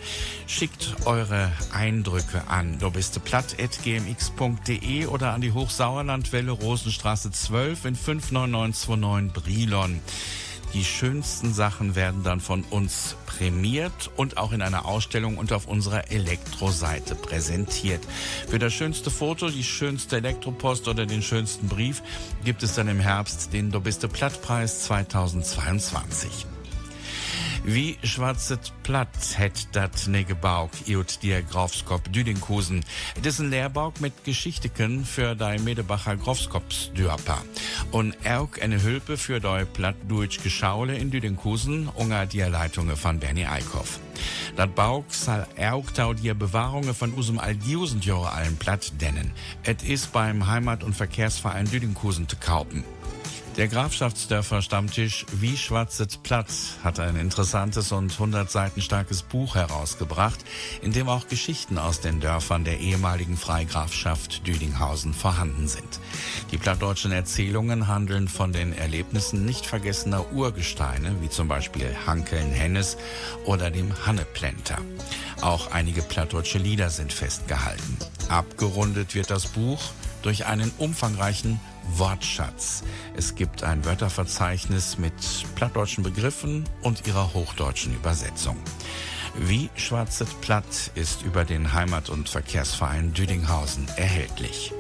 [0.48, 2.80] Schickt eure Eindrücke an.
[2.80, 10.00] Du bist platt.gmx.de oder an die Hochsauerlandwelle Rosenstraße 12 in 59929 Brilon.
[10.74, 15.68] Die schönsten Sachen werden dann von uns prämiert und auch in einer Ausstellung und auf
[15.68, 18.02] unserer Elektroseite präsentiert.
[18.48, 22.02] Für das schönste Foto, die schönste Elektropost oder den schönsten Brief
[22.44, 26.48] gibt es dann im Herbst den Dobiste Plattpreis 2022.
[27.66, 32.84] Wie schwarzet Platt het dat ne Gebauk, iut dir Grafskop Düdinghusen.
[33.16, 37.42] Ein Lehrbauk mit Geschichteken für dei Medebacher Grafskops Dörper.
[37.92, 43.20] Und auch eine Hülpe für dei Platt durch Geschaule in Düdinghusen, unter die Leitunge von
[43.20, 44.00] Bernie Eickhoff.
[44.58, 49.32] Dat Bauk soll auch tau die Bewahrungen von usum Aldiusend Jahre allen Platt dennen.
[49.64, 52.84] Et is beim Heimat- und Verkehrsverein Düdinghusen zu kaufen.
[53.58, 56.48] Der Grafschaftsdörfer Stammtisch Wie schwarzet Platt
[56.84, 60.40] hat ein interessantes und 100 Seiten starkes Buch herausgebracht,
[60.82, 66.00] in dem auch Geschichten aus den Dörfern der ehemaligen Freigrafschaft Düdinghausen vorhanden sind.
[66.52, 72.98] Die plattdeutschen Erzählungen handeln von den Erlebnissen nicht vergessener Urgesteine, wie zum Beispiel Hankeln Hennes
[73.46, 74.80] oder dem Hanneplenter.
[75.42, 78.00] Auch einige plattdeutsche Lieder sind festgehalten.
[78.30, 79.92] Abgerundet wird das Buch
[80.24, 81.60] durch einen umfangreichen
[81.96, 82.84] Wortschatz.
[83.16, 85.14] Es gibt ein Wörterverzeichnis mit
[85.56, 88.58] plattdeutschen Begriffen und ihrer hochdeutschen Übersetzung.
[89.36, 94.74] Wie schwarzet Platt ist über den Heimat- und Verkehrsverein Düdinghausen erhältlich.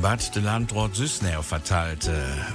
[0.00, 2.12] Bad de Landrat Süßnäher verteilte.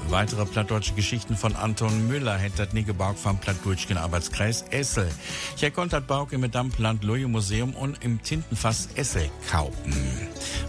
[0.09, 5.09] Weitere plattdeutsche Geschichten von Anton Müller hätte das nie gebaut vom Plattdeutschen Arbeitskreis Essel.
[5.55, 9.93] Hier konnte das Bauk im Dampfland Loje Museum und im Tintenfass Essel kaufen.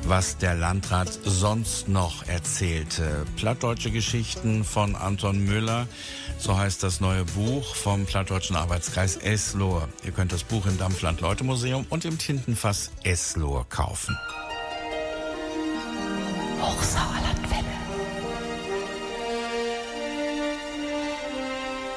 [0.05, 3.25] Was der Landrat sonst noch erzählte.
[3.37, 5.87] Plattdeutsche Geschichten von Anton Müller.
[6.39, 9.89] So heißt das neue Buch vom Plattdeutschen Arbeitskreis Eslohe.
[10.05, 14.17] Ihr könnt das Buch im Dampfland Leute Museum und im Tintenfass Eslohe kaufen.
[16.71, 17.65] Hochsauerlandwelle.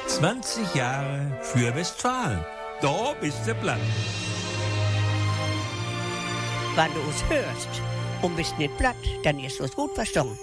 [0.06, 2.44] 20 Jahre für Westfalen.
[2.80, 3.78] Da bist du platt.
[6.74, 7.68] Wenn du uns hörst
[8.22, 10.36] und bist nicht platt, dann ist es gut verstanden.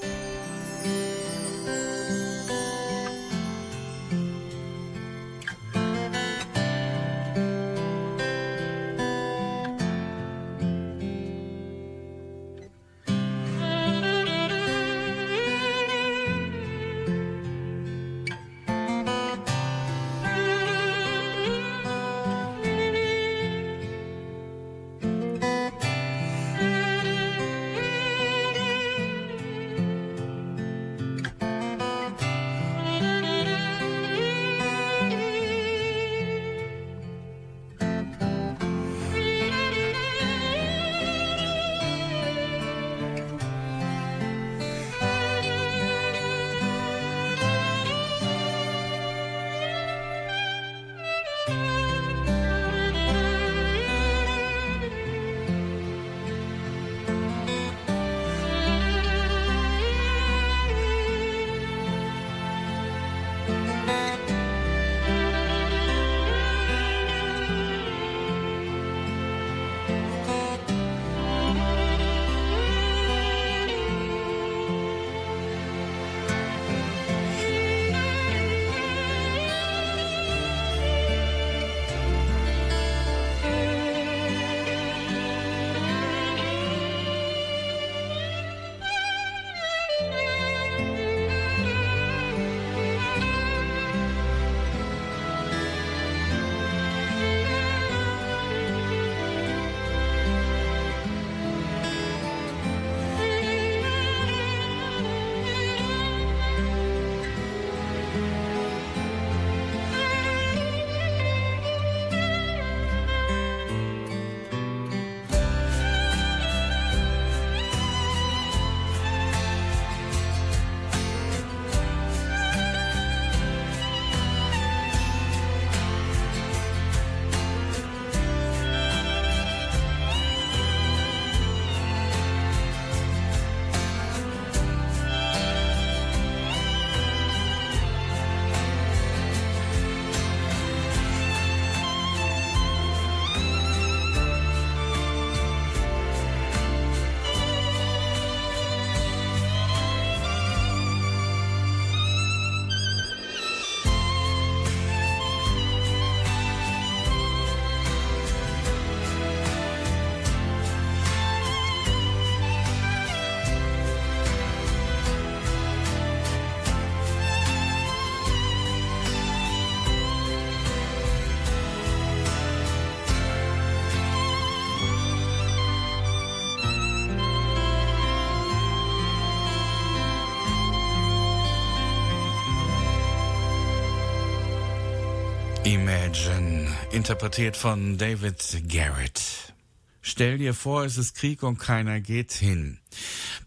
[186.11, 189.53] Imagine, interpretiert von David Garrett.
[190.01, 192.79] Stell dir vor, es ist Krieg und keiner geht hin.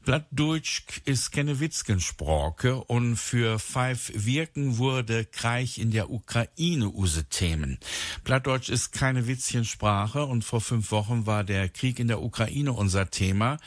[0.05, 7.79] Plattdeutsch ist keine Witzgensprache und für Five Wirken wurde Krieg in der Ukraine use Themen.
[8.22, 13.11] Plattdeutsch ist keine Witzchensprache und vor fünf Wochen war der Krieg in der Ukraine unser
[13.11, 13.59] Thema.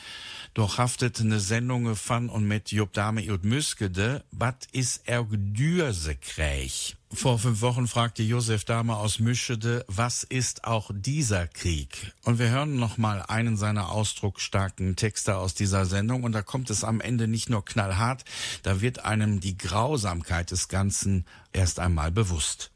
[0.54, 6.16] Doch haftet eine Sendung von und mit Job Dame und Müskede, wat is er Dürse
[6.16, 6.96] Krieg?
[7.12, 12.12] Vor fünf Wochen fragte Josef Dahme aus Mischede, was ist auch dieser Krieg?
[12.24, 16.68] Und wir hören noch mal einen seiner ausdrucksstarken Texte aus dieser Sendung und da kommt
[16.68, 18.24] es am Ende nicht nur knallhart,
[18.62, 22.70] da wird einem die Grausamkeit des Ganzen erst einmal bewusst.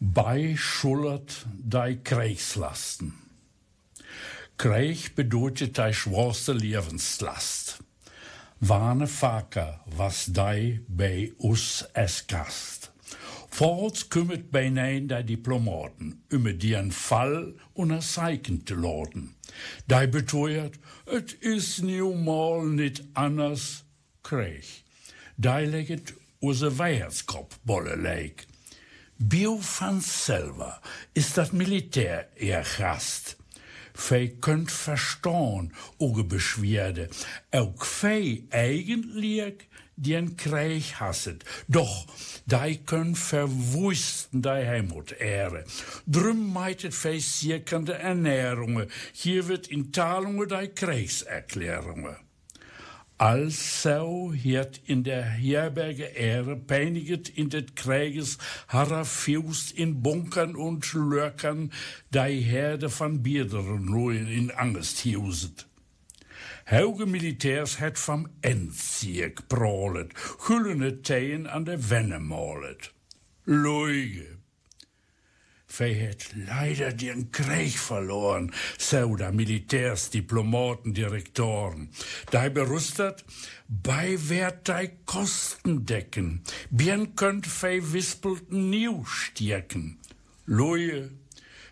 [0.00, 3.12] Bei schullert dei Kriegslasten.
[4.56, 7.80] Krieg bedeutet dei schwerste Lebenslast.
[8.58, 12.79] Warne Vaker, was dei bei us es Gast.
[13.50, 16.22] Voorts kümmert bijna de diplomaten,
[16.58, 19.34] die een Fall onder zeiken te laden.
[19.86, 23.84] Die beteuert, het is nu mal niet anders
[24.20, 24.82] kreeg.
[25.34, 28.46] Die legt onze Weiherskopfbolle leek.
[29.16, 30.80] Bio van selber
[31.12, 33.36] ist das Militär ihr Gast.
[33.92, 37.10] Fei könnt verstehen, uge Beschwerde.
[37.50, 39.68] Auch fei eigentlich
[40.00, 41.44] den Krieg hasset.
[41.68, 42.06] Doch,
[42.46, 45.64] die können verwusten die Heimat ehre.
[46.06, 48.88] Drum meitet versiekernde Ernährungen.
[49.12, 52.16] Hier wird in Talungen die Kriegserklärungen.
[53.20, 58.38] Also hiert in der Herberge Ehre peiniget in des Krieges
[58.68, 61.70] harrer Fust in Bunkern und Lörkern
[62.14, 65.69] die Herde von Bierderen nur in Angst hiuset.
[66.64, 70.14] Hoge Militärs het vom Endzieg prolet,
[70.46, 72.92] güllene Teen an der Wenne molet.
[73.44, 74.38] Leuge.
[75.70, 81.90] Vij het leider den Krieg verloren, so da Militärs, Diplomaten, Direktoren.
[82.30, 83.24] Da berüstet,
[83.66, 89.98] bei wert dei Kosten decken, bien könnt vij wispelten nieuw stierken.
[90.44, 91.10] Loje,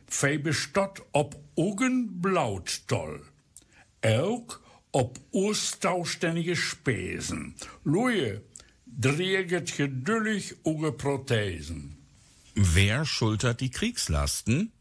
[0.06, 3.20] vij bestot op ogen blautstoll.
[4.08, 7.54] Elk op oerstaustännige Spesen.
[7.82, 8.42] Loje,
[8.84, 11.96] dreget geduldig uge Prothesen.
[12.54, 14.72] Wer schultert die Kriegslasten?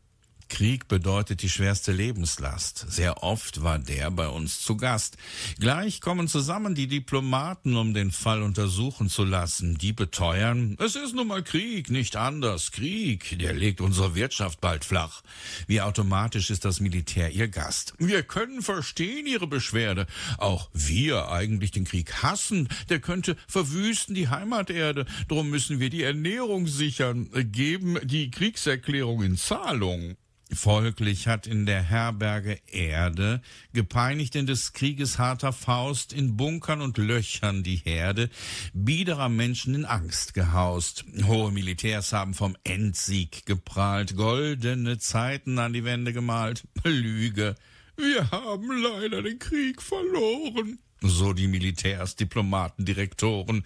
[0.49, 2.85] Krieg bedeutet die schwerste Lebenslast.
[2.89, 5.17] Sehr oft war der bei uns zu Gast.
[5.59, 9.77] Gleich kommen zusammen die Diplomaten, um den Fall untersuchen zu lassen.
[9.77, 12.71] Die beteuern, es ist nun mal Krieg, nicht anders.
[12.71, 15.21] Krieg, der legt unsere Wirtschaft bald flach.
[15.67, 17.93] Wie automatisch ist das Militär ihr Gast.
[17.97, 20.07] Wir können verstehen ihre Beschwerde.
[20.37, 22.69] Auch wir eigentlich den Krieg hassen.
[22.89, 25.05] Der könnte verwüsten die Heimaterde.
[25.27, 27.29] Drum müssen wir die Ernährung sichern.
[27.51, 30.15] Geben die Kriegserklärung in Zahlung.
[30.53, 33.41] Folglich hat in der Herberge Erde,
[33.73, 38.29] gepeinigt in des Krieges harter Faust, in Bunkern und Löchern die Herde
[38.73, 41.03] biederer Menschen in Angst gehaust.
[41.25, 46.63] Hohe Militärs haben vom Endsieg geprahlt, goldene Zeiten an die Wände gemalt.
[46.83, 47.55] Lüge.
[47.97, 53.63] Wir haben leider den Krieg verloren so die Militärs, Diplomaten, Direktoren,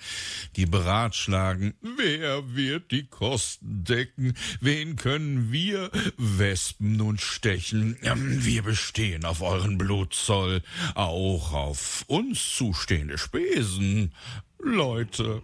[0.55, 9.25] die beratschlagen, wer wird die Kosten decken, wen können wir Wespen nun stechen, wir bestehen
[9.25, 10.61] auf euren Blutzoll,
[10.95, 14.13] auch auf uns zustehende Spesen,
[14.59, 15.41] Leute.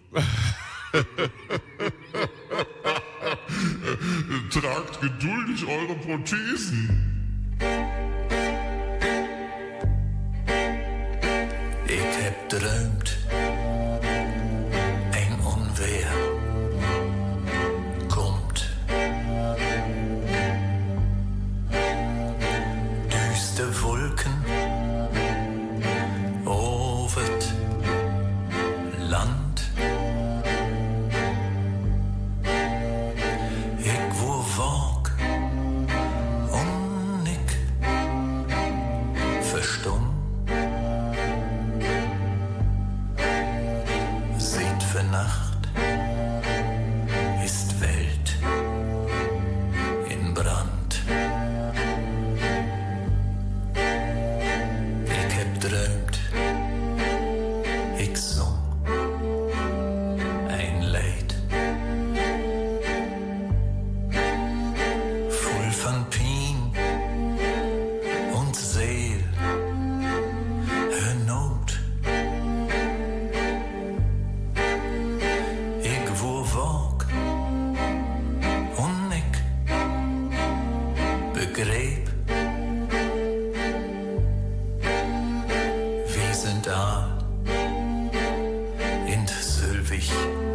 [4.50, 7.08] Tragt geduldig eure Prothesen.
[11.88, 13.57] Ik heb drömt een
[89.98, 90.47] dich.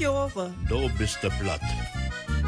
[0.00, 0.52] Jahre.
[0.68, 1.60] Du bist der Blatt.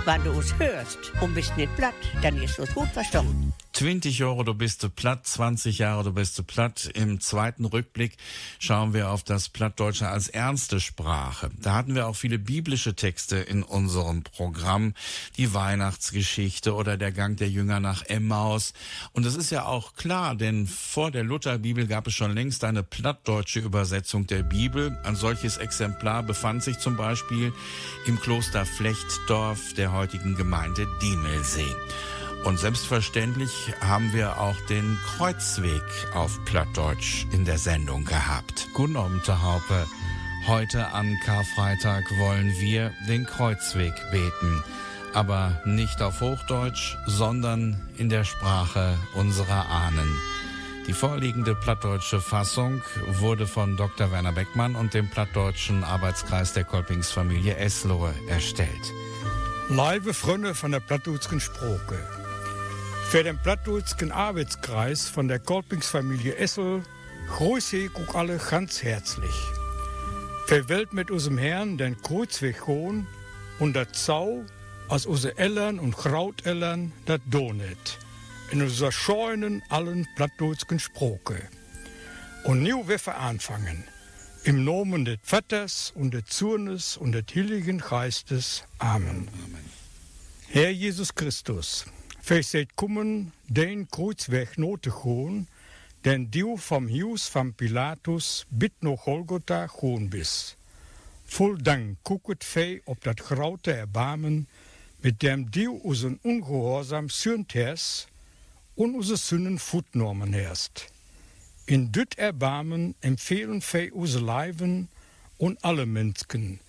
[0.05, 3.53] Wenn du uns hörst und bist nicht platt, dann ist es gut verstanden.
[3.73, 6.91] 20 Jahre, du bist du platt, 20 Jahre, du bist du platt.
[6.95, 8.17] Im zweiten Rückblick
[8.59, 11.51] schauen wir auf das Plattdeutsche als ernste Sprache.
[11.61, 14.95] Da hatten wir auch viele biblische Texte in unserem Programm.
[15.39, 18.75] Die Weihnachtsgeschichte oder der Gang der Jünger nach Emmaus.
[19.13, 22.83] Und das ist ja auch klar, denn vor der Lutherbibel gab es schon längst eine
[22.83, 24.99] plattdeutsche Übersetzung der Bibel.
[25.05, 27.53] Ein solches Exemplar befand sich zum Beispiel
[28.07, 31.75] im Kloster Flechtdorf der heutigen Gemeinde Diemelsee.
[32.45, 35.83] Und selbstverständlich haben wir auch den Kreuzweg
[36.13, 38.69] auf Plattdeutsch in der Sendung gehabt.
[38.75, 39.87] Guten Abend, Haupe.
[40.49, 44.65] Heute an Karfreitag wollen wir den Kreuzweg beten.
[45.15, 50.21] Aber nicht auf Hochdeutsch, sondern in der Sprache unserer Ahnen.
[50.89, 52.83] Die vorliegende plattdeutsche Fassung
[53.21, 54.11] wurde von Dr.
[54.11, 58.93] Werner Beckmann und dem plattdeutschen Arbeitskreis der Kolpingsfamilie Eslohe erstellt.
[59.69, 62.22] Live Freunde von der plattdeutschen Sprache.
[63.11, 66.83] Für den plattdeutschen Arbeitskreis von der Kolpingsfamilie Essel
[67.29, 69.35] grüße ich auch alle ganz herzlich.
[70.49, 73.07] Wollen mit unserem Herrn den Kreuzweg gehen
[73.59, 74.45] und das Zau
[74.89, 77.99] als unsere Eltern und Grauteltern das donet.
[78.51, 81.49] In unserer scheunen allen plattdeutschen Sprache.
[82.45, 83.85] Und nu wir anfangen.
[84.45, 88.65] Im Namen des Vaters und des Sohnes und des Heiligen Geistes.
[88.79, 89.29] Amen.
[89.45, 89.65] Amen.
[90.49, 91.87] Herr Jesus Christus,
[92.25, 95.49] seid kommen, den Kreuzweg not te gaan,
[96.05, 100.57] den du vom Haus von Pilatus bit noch Golgotha gaan bis.
[101.27, 104.47] Voll Dank gucket fei op dat grote Erbarmen,
[105.03, 108.09] mit dem du unseren Ungehorsam sünd hast
[108.77, 110.89] und unsere Sünden futnormen hast.
[111.67, 114.89] In düt Erbarmen empfehlen fei unsere Leiben
[115.39, 116.61] und alle Menschen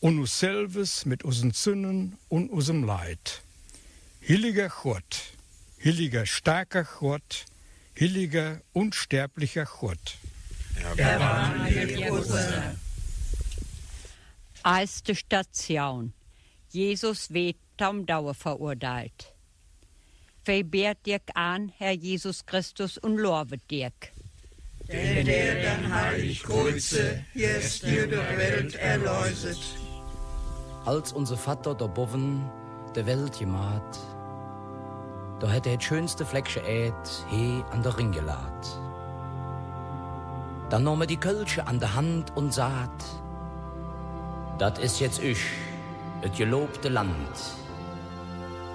[0.00, 3.42] und uns selbst mit unseren Sünden und unserem Leid.
[4.28, 5.32] Heiliger Gott,
[5.82, 7.46] heiliger starker Gott,
[7.98, 10.18] heiliger unsterblicher Gott.
[14.64, 16.12] Erste Station.
[16.70, 19.32] Jesus wird am Dauer verurteilt.
[20.44, 23.90] Verbehrt dir an, Herr Jesus Christus, und lovet dir.
[24.88, 29.58] Denn der dann heilig Kreuze, jetzt jede Welt erleuset.
[30.84, 32.50] Als unser Vater der Boven
[32.94, 33.98] der Welt gemacht,
[35.38, 36.94] da hätte er das schönste Fleckchen Äd
[37.28, 38.80] he an der Ring gelad.
[40.68, 43.04] Dann nahm er die Kölsche an der Hand und sagt,
[44.58, 45.42] das ist jetzt ich,
[46.22, 47.36] das gelobte Land.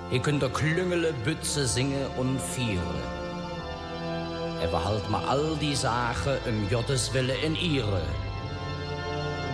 [0.09, 2.82] Hier könnt ihr Klüngele, Bütze singen und viere.
[4.61, 8.01] Er behalt mal all die Sachen um Gottes Wille in ihre.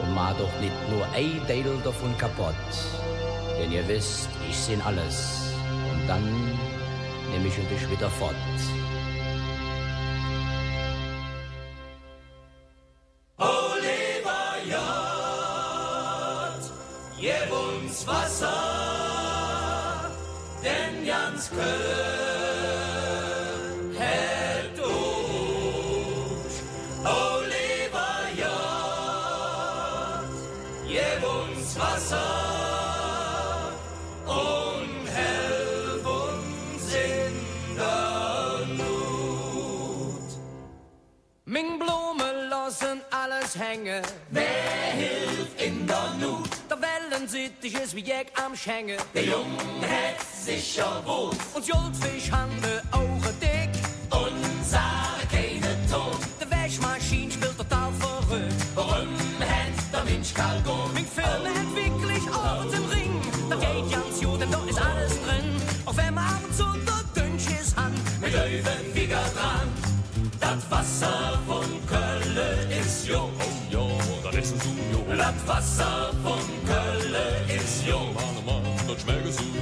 [0.01, 3.00] Und mal doch nicht nur ein Teil davon kaputt.
[3.61, 5.53] Denn ihr wisst, ich seh alles.
[5.91, 6.23] Und dann
[7.31, 8.33] nehme ich dich wieder fort.
[47.21, 48.97] Der Wellen sittig ist wie Jack am Schängen.
[49.13, 49.45] Der Jung
[49.81, 52.51] hat sicher wohl Und Goldfisch haben
[52.91, 53.69] Augen dick.
[54.11, 56.17] und sag keine Ton.
[56.39, 58.53] Der Wäschmaschine spielt total verrückt.
[58.75, 59.07] Warum
[59.39, 60.93] hat der Mensch kein Grund?
[60.93, 63.21] Ming Film hat wirklich Abend im Ring.
[63.49, 65.61] Da geht ganz gut, denn da ist alles drin.
[65.85, 67.91] Auch wenn man ab und zu der Dünnschiss hat.
[68.21, 69.67] Mit Löwenfinger dran.
[70.39, 73.31] Das Wasser von Köln ist jung.
[73.39, 75.15] Oh ja, das ist ein Sujo.
[75.15, 76.70] Das Wasser von Köln ist
[77.87, 78.13] jung.
[78.13, 79.03] Mann, Mann, das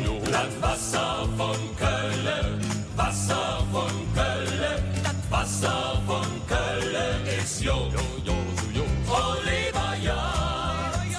[0.06, 0.22] jung.
[0.24, 2.62] Das Wasser von Köln,
[2.96, 7.92] Wasser von Köln, das Wasser von Köln ist jung.
[7.92, 8.96] Jo, jo, so jung.
[9.08, 11.18] Oliver Jagd,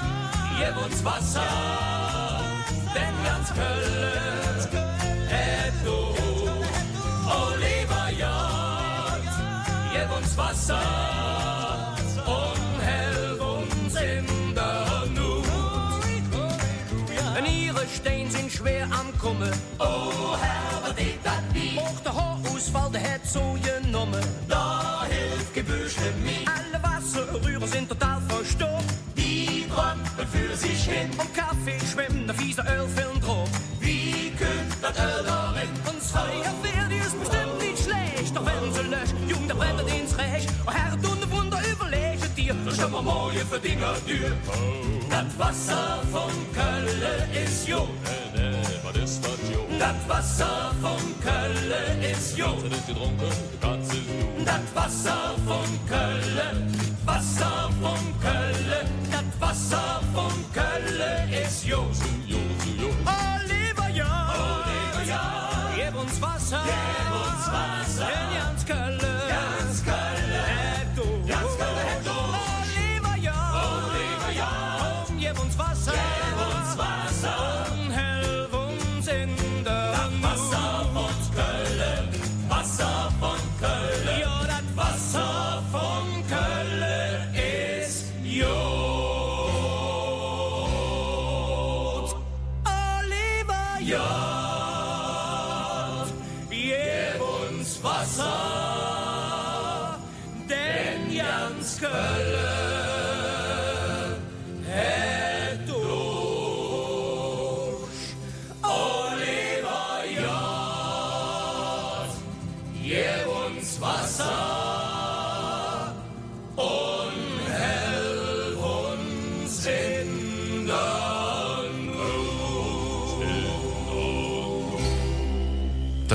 [0.58, 1.42] gib uns Wasser,
[2.94, 4.84] denn ganz Köln
[5.30, 5.98] hat du.
[7.28, 9.34] Oliver Jagd,
[9.92, 11.09] gib uns Wasser
[18.60, 19.50] schwer am komme.
[19.78, 21.74] Oh Herr, was deed dat wie?
[21.74, 24.18] Mocht de hoogsval de het zo je nomme.
[25.08, 26.48] Hilft gebüschle mich.
[26.56, 28.94] Alle Wasserrührer sind total verstopft.
[29.16, 31.10] Die trompen für sich hin.
[31.18, 33.48] Und Kaffee schwimmen, der fiese Ölfilm drauf.
[33.80, 35.70] Wie könnt das Öl darin?
[35.90, 38.36] Uns Feuerwehr, die ist bestimmt nicht schlecht.
[38.36, 40.48] Doch wenn sie löscht, Jung, der brennt ins Recht.
[40.66, 41.19] Oh Herr, du
[42.80, 44.32] schon mal mooie Verdinger duur.
[45.10, 47.88] Dat Wasser von Kölle ist jo.
[48.82, 49.78] Was ist das?
[49.78, 52.46] Dat Wasser von Kölle ist jo.
[52.46, 53.30] Hast du nicht getrunken?
[53.60, 53.96] Kannst du.
[54.44, 55.99] Dat Wasser von Kölle,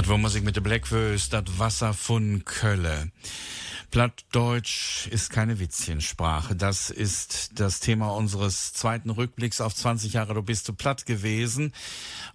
[0.05, 3.09] Das war Musik mit der Blackwurst, das Wasser von Kölle.
[3.89, 6.55] Plattdeutsch ist keine Witzchensprache.
[6.55, 11.73] Das ist das Thema unseres zweiten Rückblicks auf 20 Jahre Du bist du platt gewesen.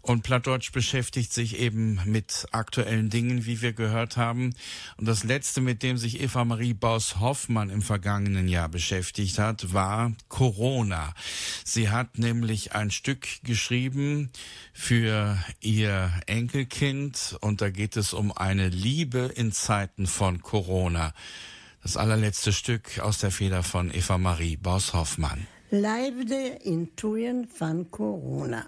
[0.01, 4.55] Und Plattdeutsch beschäftigt sich eben mit aktuellen Dingen, wie wir gehört haben.
[4.97, 10.13] Und das letzte, mit dem sich Eva Marie Baus-Hoffmann im vergangenen Jahr beschäftigt hat, war
[10.29, 11.15] Corona.
[11.73, 14.33] Sie hat nämlich ein Stück geschrieben
[14.73, 21.15] für ihr Enkelkind und da geht es um eine Liebe in Zeiten von Corona.
[21.81, 25.47] Das allerletzte Stück aus der Feder von Eva Marie Baus-Hoffmann.
[25.71, 28.67] Leibde in Tuen von Corona.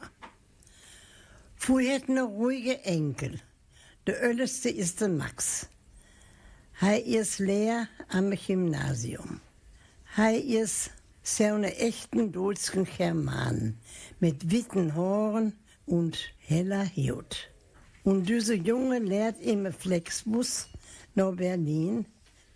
[1.56, 3.40] Früher hat eine ruhige Enkel.
[4.06, 5.66] Der älteste ist der Max.
[6.80, 9.40] Hij ist Lehrer am Gymnasium.
[10.14, 10.92] Hij ist
[11.24, 13.78] so eine echten deutschen German
[14.18, 15.52] mit witten Haaren
[15.86, 17.48] und heller Haut.
[18.02, 20.66] Und diese Junge lehrt im Flexbus
[21.14, 22.06] nach Berlin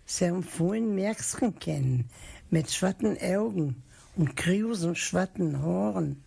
[0.05, 2.09] so einen vollen Mäxchen kennen
[2.49, 3.81] mit schwarzen Augen
[4.17, 6.21] und grusen schwarzen Haaren.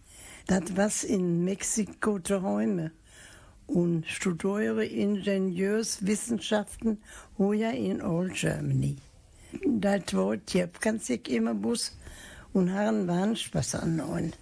[0.46, 2.90] Das was in Mexiko träume
[3.66, 7.02] und studiere Ingenieurswissenschaften
[7.36, 8.96] hier in Old Germany.
[9.66, 10.56] Das Wort
[11.00, 11.92] sich immer Bus
[12.52, 14.32] und haben waren Spaß an neun.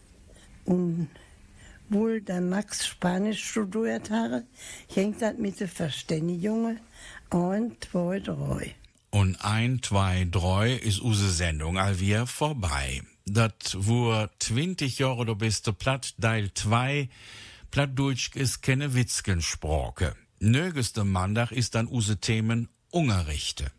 [0.65, 1.09] Und
[1.89, 4.45] wohl der Max Spanisch studiert habe,
[4.93, 6.79] hängt das mit der Verständigung
[7.31, 8.75] ein, zwei, drei.
[9.11, 13.03] Und ein, zwei, drei ist use Sendung all wir vorbei.
[13.25, 17.09] Dat wur 20 Jahre du bist du platt, Teil 2.
[17.71, 20.15] Plattdeutsch ist keine Witzkensprache.
[20.41, 23.71] Nögeste Mandach ist dann use Themen Ungerichte.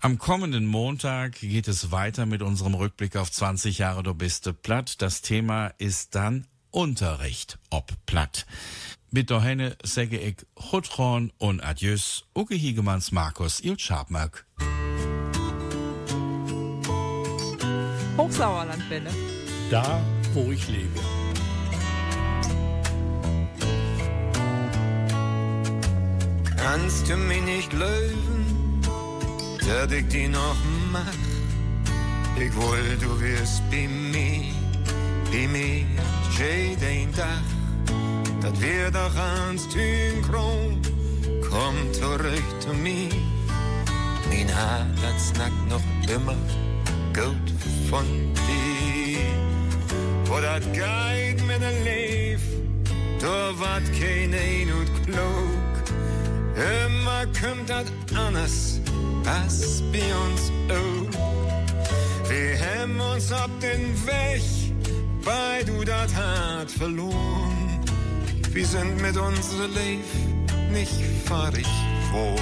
[0.00, 5.00] Am kommenden Montag geht es weiter mit unserem Rückblick auf 20 Jahre du bist platt.
[5.02, 8.46] Das Thema ist dann Unterricht ob platt.
[9.10, 10.36] Mit der Henne sage ich
[10.70, 14.46] Chutron und Adieus, Uke Hiegemanns Markus Il Schabmerk.
[18.18, 19.10] Hochsauerlandwelle.
[19.70, 20.02] Da,
[20.34, 21.00] wo ich lebe.
[26.56, 28.37] Kannst du mich nicht lösen,
[29.68, 30.56] dass ich die noch
[30.92, 31.20] mach?
[32.36, 34.44] Ich will, du wirst bei mir,
[35.30, 35.84] bei mir,
[36.38, 37.42] jeden Tag.
[38.40, 40.80] Dat wir doch ans Tünkron,
[41.50, 43.10] komm zurück zu mir.
[44.28, 46.36] Mein Herz snackt noch immer
[47.12, 47.48] gut
[47.90, 48.06] von
[48.46, 49.18] dir.
[50.26, 52.42] Wo dat geht mit der Leif,
[53.20, 55.72] da wat kein ein und klug.
[56.54, 58.80] Immer kommt dat anders,
[59.28, 62.28] als bei uns auch.
[62.28, 64.42] Wir haben uns ab den Weg,
[65.22, 67.80] weil du dat hart verloren.
[68.52, 71.66] Wir sind mit unserem Leben nicht fertig
[72.10, 72.38] geworden.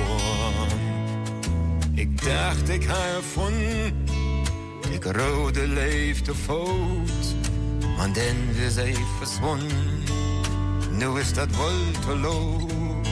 [1.96, 4.06] Ich dachte, ich habe erfunden,
[4.92, 7.26] ich rode leefde voort.
[7.96, 10.04] Maar dan weer zij verschwunden.
[10.98, 13.06] Nu is dat wohl te lot.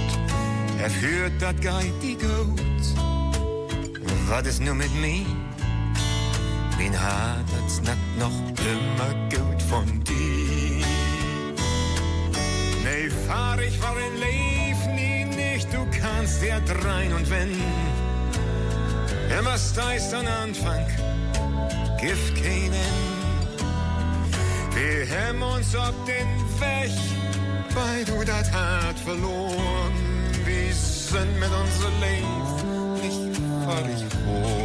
[0.80, 3.13] Er führt dat geit die gut
[4.28, 5.26] war das nur mit mir?
[6.78, 10.84] Wen hat das snakt noch immer goed von dir?
[12.84, 17.52] Nee, fahr ich war in Leif nie nicht, du kannst ja drein und wenn.
[19.38, 20.86] Immer steist an Anfang,
[22.00, 23.14] Gift keinen.
[24.74, 26.28] Wir hemmen uns ob den
[26.60, 26.92] Weg,
[27.74, 29.92] weil du das hart verloren.
[30.44, 32.93] Wir sind mit unserem Leben
[33.64, 34.04] Paris.
[34.26, 34.63] Oh.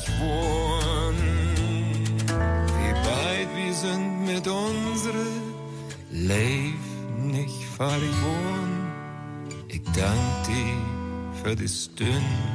[0.00, 1.16] sich wohn.
[2.76, 5.26] Wie weit wir sind mit unsere
[6.10, 6.84] Leif
[7.16, 8.92] nicht verloren.
[9.68, 12.49] Ich danke dir für die Dünn.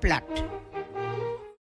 [0.00, 0.47] blood.